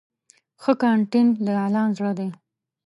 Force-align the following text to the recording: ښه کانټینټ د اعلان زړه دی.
ښه 0.61 0.73
کانټینټ 0.81 1.33
د 1.45 1.47
اعلان 1.61 1.89
زړه 1.97 2.11
دی. 2.19 2.29